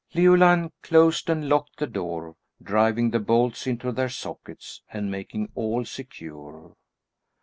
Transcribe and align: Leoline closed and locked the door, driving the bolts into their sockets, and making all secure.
Leoline 0.15 0.71
closed 0.81 1.29
and 1.29 1.47
locked 1.47 1.77
the 1.77 1.85
door, 1.85 2.35
driving 2.59 3.11
the 3.11 3.19
bolts 3.19 3.67
into 3.67 3.91
their 3.91 4.09
sockets, 4.09 4.81
and 4.91 5.11
making 5.11 5.51
all 5.53 5.85
secure. 5.85 6.75